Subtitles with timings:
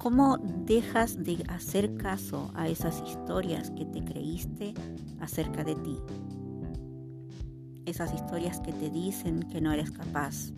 [0.00, 4.72] ¿Cómo dejas de hacer caso a esas historias que te creíste
[5.20, 5.98] acerca de ti?
[7.84, 10.54] Esas historias que te dicen que no eres capaz,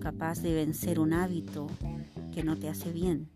[0.00, 1.66] capaz de vencer un hábito
[2.32, 3.28] que no te hace bien,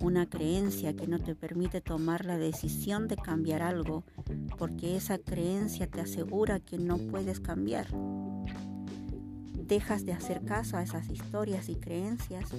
[0.00, 4.02] una creencia que no te permite tomar la decisión de cambiar algo
[4.58, 7.86] porque esa creencia te asegura que no puedes cambiar
[9.72, 12.50] dejas de hacer caso a esas historias y creencias,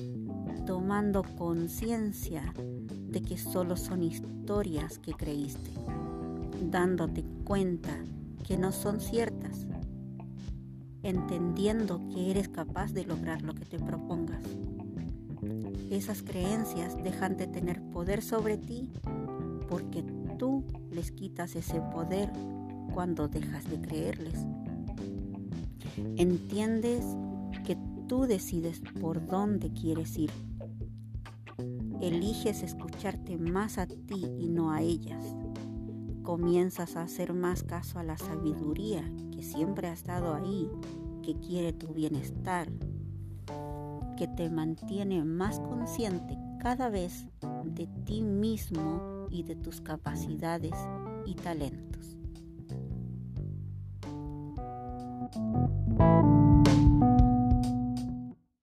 [0.65, 2.51] tomando conciencia
[2.89, 5.69] de que solo son historias que creíste,
[6.71, 7.91] dándote cuenta
[8.43, 9.67] que no son ciertas,
[11.03, 14.41] entendiendo que eres capaz de lograr lo que te propongas.
[15.91, 18.89] Esas creencias dejan de tener poder sobre ti
[19.69, 20.03] porque
[20.39, 22.31] tú les quitas ese poder
[22.91, 24.47] cuando dejas de creerles.
[25.97, 27.05] Entiendes
[27.65, 27.77] que
[28.07, 30.31] tú decides por dónde quieres ir.
[32.01, 35.23] Eliges escucharte más a ti y no a ellas.
[36.23, 40.69] Comienzas a hacer más caso a la sabiduría que siempre ha estado ahí,
[41.21, 42.71] que quiere tu bienestar,
[44.17, 47.27] que te mantiene más consciente cada vez
[47.65, 50.75] de ti mismo y de tus capacidades
[51.25, 52.17] y talentos.